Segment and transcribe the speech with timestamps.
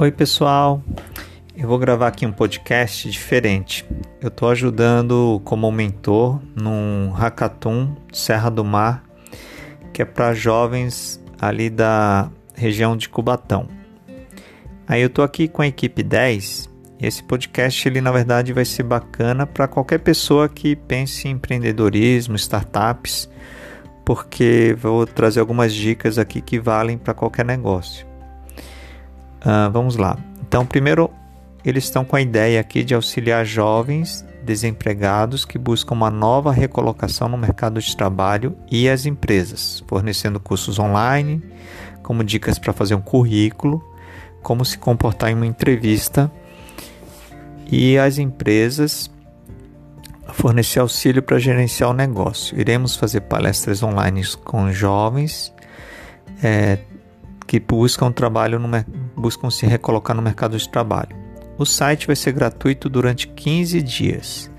[0.00, 0.82] Oi, pessoal.
[1.54, 3.84] Eu vou gravar aqui um podcast diferente.
[4.18, 9.04] Eu estou ajudando como mentor num hackathon Serra do Mar,
[9.92, 13.68] que é para jovens ali da região de Cubatão.
[14.88, 16.70] Aí eu estou aqui com a equipe 10.
[16.98, 21.32] E esse podcast ele na verdade vai ser bacana para qualquer pessoa que pense em
[21.32, 23.28] empreendedorismo, startups,
[24.02, 28.09] porque vou trazer algumas dicas aqui que valem para qualquer negócio.
[29.40, 30.18] Uh, vamos lá.
[30.42, 31.10] Então, primeiro,
[31.64, 37.28] eles estão com a ideia aqui de auxiliar jovens desempregados que buscam uma nova recolocação
[37.28, 41.42] no mercado de trabalho e as empresas, fornecendo cursos online,
[42.02, 43.84] como dicas para fazer um currículo,
[44.42, 46.32] como se comportar em uma entrevista,
[47.70, 49.10] e as empresas
[50.32, 52.58] fornecer auxílio para gerenciar o negócio.
[52.58, 55.52] Iremos fazer palestras online com jovens,
[56.42, 56.78] é,
[57.46, 58.68] que buscam trabalho no,
[59.20, 61.16] buscam se recolocar no mercado de trabalho.
[61.58, 64.50] O site vai ser gratuito durante 15 dias.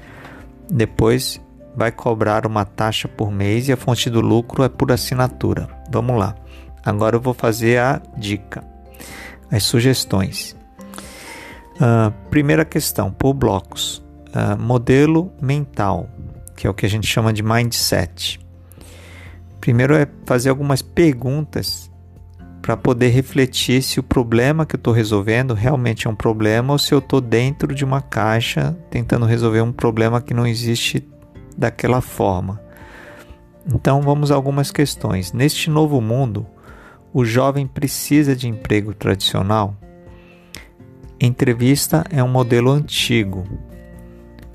[0.69, 1.41] Depois
[1.75, 5.67] vai cobrar uma taxa por mês e a fonte do lucro é por assinatura.
[5.91, 6.35] Vamos lá.
[6.83, 8.63] Agora eu vou fazer a dica,
[9.49, 10.55] as sugestões.
[11.75, 14.03] Uh, primeira questão, por blocos.
[14.27, 16.07] Uh, modelo mental,
[16.55, 18.39] que é o que a gente chama de mindset.
[19.59, 21.90] Primeiro é fazer algumas perguntas
[22.61, 26.79] para poder refletir se o problema que eu estou resolvendo realmente é um problema ou
[26.79, 31.07] se eu estou dentro de uma caixa tentando resolver um problema que não existe
[31.57, 32.61] daquela forma.
[33.73, 35.33] Então vamos a algumas questões.
[35.33, 36.45] Neste novo mundo,
[37.11, 39.75] o jovem precisa de emprego tradicional?
[41.19, 43.43] Entrevista é um modelo antigo.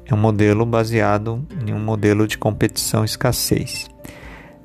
[0.04, 3.88] É um modelo baseado em um modelo de competição escassez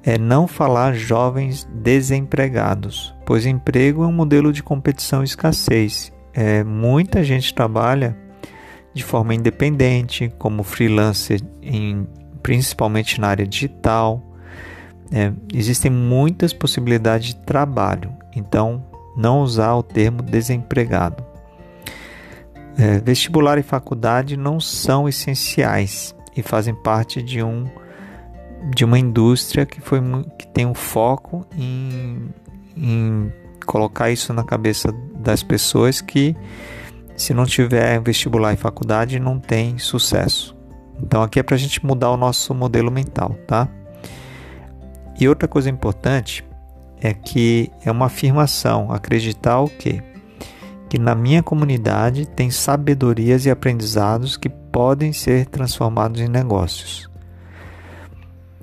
[0.03, 6.11] é não falar jovens desempregados, pois emprego é um modelo de competição e escassez.
[6.33, 8.13] É, muita gente trabalha
[8.93, 12.05] de forma independente, como freelancer, em,
[12.43, 14.21] principalmente na área digital.
[15.13, 18.83] É, existem muitas possibilidades de trabalho, então
[19.15, 21.23] não usar o termo desempregado.
[22.77, 27.65] É, vestibular e faculdade não são essenciais e fazem parte de um
[28.69, 29.99] de uma indústria que, foi,
[30.37, 32.29] que tem um foco em,
[32.75, 33.31] em
[33.65, 36.35] colocar isso na cabeça das pessoas que
[37.15, 40.55] se não tiver vestibular e faculdade não tem sucesso.
[41.01, 43.67] Então aqui é para a gente mudar o nosso modelo mental, tá?
[45.19, 46.43] E outra coisa importante
[46.99, 50.01] é que é uma afirmação, acreditar o quê?
[50.89, 57.09] Que na minha comunidade tem sabedorias e aprendizados que podem ser transformados em negócios.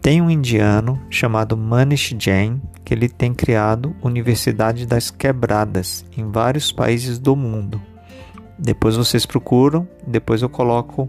[0.00, 6.72] Tem um indiano chamado Manish Jain que ele tem criado Universidade das Quebradas em vários
[6.72, 7.82] países do mundo.
[8.58, 11.06] Depois vocês procuram, depois eu coloco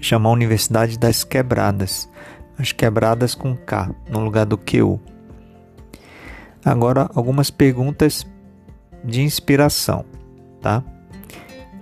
[0.00, 2.08] chamar Universidade das Quebradas,
[2.56, 5.00] as quebradas com K no lugar do QU.
[6.64, 8.24] Agora algumas perguntas
[9.02, 10.04] de inspiração,
[10.62, 10.84] tá?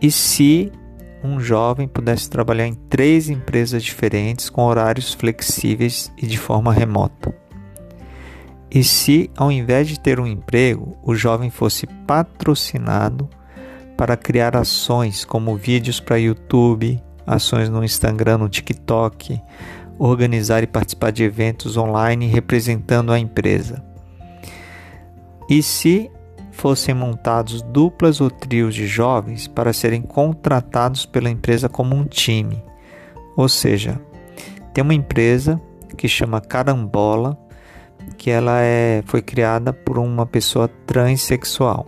[0.00, 0.72] E se
[1.22, 7.45] um jovem pudesse trabalhar em três empresas diferentes com horários flexíveis e de forma remota?
[8.76, 13.26] E se, ao invés de ter um emprego, o jovem fosse patrocinado
[13.96, 19.40] para criar ações como vídeos para YouTube, ações no Instagram, no TikTok,
[19.98, 23.82] organizar e participar de eventos online representando a empresa?
[25.48, 26.10] E se
[26.52, 32.62] fossem montados duplas ou trios de jovens para serem contratados pela empresa como um time.
[33.38, 33.98] Ou seja,
[34.74, 35.58] tem uma empresa
[35.96, 37.45] que chama Carambola,
[38.16, 41.86] que ela é, foi criada por uma pessoa transexual,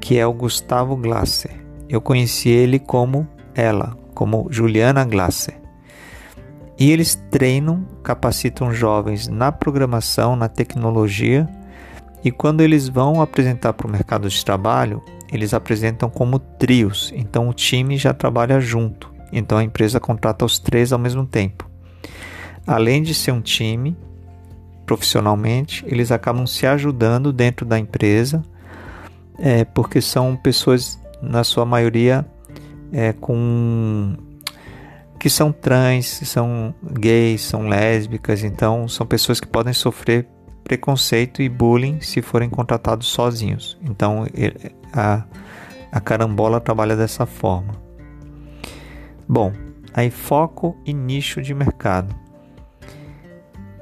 [0.00, 1.52] que é o Gustavo Glasser.
[1.88, 5.58] Eu conheci ele como ela, como Juliana Glasser.
[6.78, 11.48] E eles treinam, capacitam jovens na programação, na tecnologia
[12.26, 15.00] e quando eles vão apresentar para o mercado de trabalho,
[15.32, 19.12] eles apresentam como trios, então o time já trabalha junto.
[19.32, 21.70] Então a empresa contrata os três ao mesmo tempo.
[22.66, 23.96] Além de ser um time,
[24.86, 28.42] profissionalmente, eles acabam se ajudando dentro da empresa,
[29.38, 32.24] é, porque são pessoas, na sua maioria,
[32.92, 34.16] é, com
[35.18, 40.28] que são trans, são gays, são lésbicas, então são pessoas que podem sofrer
[40.62, 43.78] preconceito e bullying se forem contratados sozinhos.
[43.82, 44.24] Então
[44.92, 45.24] a,
[45.90, 47.74] a carambola trabalha dessa forma.
[49.28, 49.52] Bom,
[49.94, 52.14] aí foco e nicho de mercado.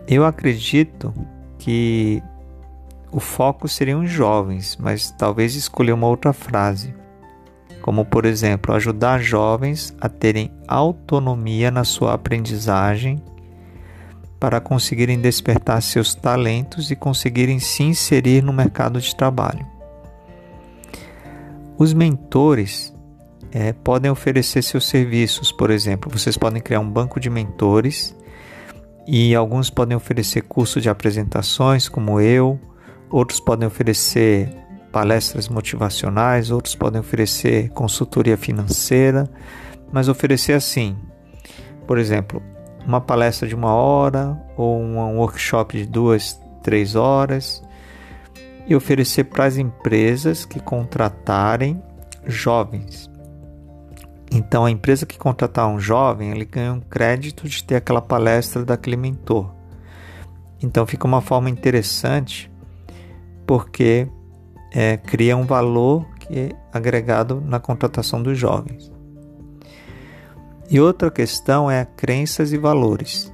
[0.07, 1.15] Eu acredito
[1.59, 2.23] que
[3.11, 6.95] o foco seriam os jovens, mas talvez escolher uma outra frase,
[7.81, 13.23] como por exemplo, ajudar jovens a terem autonomia na sua aprendizagem
[14.39, 19.65] para conseguirem despertar seus talentos e conseguirem se inserir no mercado de trabalho.
[21.79, 22.93] Os mentores
[23.51, 28.15] é, podem oferecer seus serviços, por exemplo, vocês podem criar um banco de mentores
[29.07, 32.59] e alguns podem oferecer curso de apresentações, como eu,
[33.11, 34.49] outros podem oferecer
[34.91, 39.29] palestras motivacionais, outros podem oferecer consultoria financeira,
[39.93, 40.97] mas oferecer assim,
[41.87, 42.43] por exemplo,
[42.87, 47.63] uma palestra de uma hora ou um workshop de duas, três horas
[48.67, 51.83] e oferecer para as empresas que contratarem
[52.27, 53.14] jovens.
[54.35, 58.65] Então, a empresa que contratar um jovem, ele ganha um crédito de ter aquela palestra
[58.65, 59.55] daquele mentor.
[60.61, 62.51] Então, fica uma forma interessante
[63.47, 64.09] porque
[64.73, 68.91] é, cria um valor que é agregado na contratação dos jovens.
[70.69, 73.33] E outra questão é crenças e valores.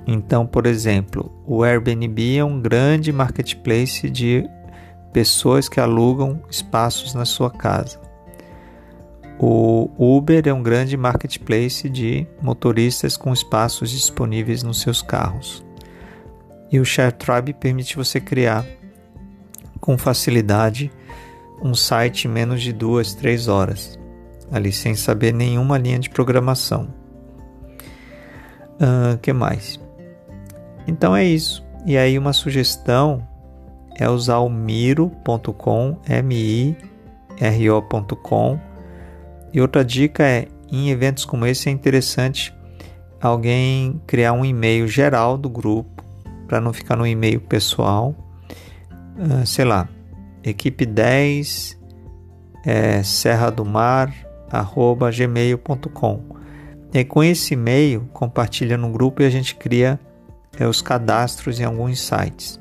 [0.07, 4.49] Então, por exemplo, o Airbnb é um grande marketplace de
[5.13, 8.06] pessoas que alugam espaços na sua casa.
[9.39, 15.65] O Uber é um grande marketplace de motoristas com espaços disponíveis nos seus carros.
[16.73, 18.65] E o ShareTribe permite você criar
[19.81, 20.91] com facilidade
[21.63, 23.99] um site em menos de duas, três horas,
[24.51, 26.89] ali sem saber nenhuma linha de programação.
[28.75, 29.81] Uh, que mais?
[30.87, 31.65] Então é isso.
[31.85, 33.27] E aí uma sugestão
[33.99, 36.77] é usar o miro.com, M-I-R-O.com.
[39.57, 42.55] E outra dica é, em eventos como esse é interessante
[43.19, 46.05] alguém criar um e-mail geral do grupo
[46.47, 48.15] para não ficar no e-mail pessoal.
[49.17, 49.89] Uh, sei lá,
[50.45, 51.81] equipe 10
[52.67, 54.15] é, serra do mar
[54.51, 56.21] arroba gmail.com
[56.93, 59.99] e com esse e-mail compartilha no grupo e a gente cria
[60.59, 62.61] é, os cadastros em alguns sites.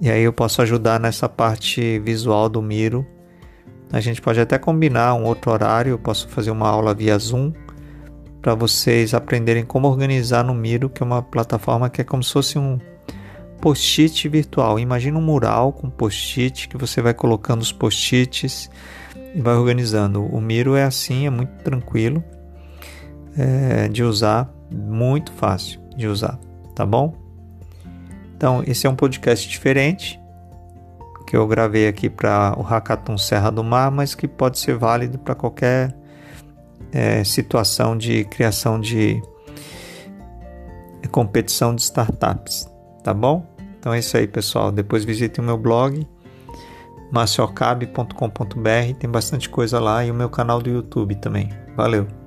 [0.00, 3.06] E aí eu posso ajudar nessa parte visual do Miro.
[3.92, 7.52] A gente pode até combinar um outro horário, eu posso fazer uma aula via Zoom
[8.40, 12.32] para vocês aprenderem como organizar no Miro, que é uma plataforma que é como se
[12.32, 12.80] fosse um
[13.60, 14.80] post-it virtual.
[14.80, 18.70] Imagina um mural com post-it que você vai colocando os post-its
[19.34, 20.24] e vai organizando.
[20.24, 22.24] O Miro é assim, é muito tranquilo
[23.36, 26.38] é, de usar, muito fácil de usar
[26.74, 27.14] tá bom?
[28.36, 30.20] Então, esse é um podcast diferente
[31.32, 35.18] que eu gravei aqui para o Hackathon Serra do Mar, mas que pode ser válido
[35.18, 35.96] para qualquer
[36.92, 39.22] é, situação de criação de
[41.10, 42.68] competição de startups,
[43.02, 43.46] tá bom?
[43.78, 44.70] Então é isso aí, pessoal.
[44.70, 46.06] Depois visitem o meu blog
[47.10, 51.48] maciocabe.com.br, tem bastante coisa lá e o meu canal do YouTube também.
[51.74, 52.21] Valeu!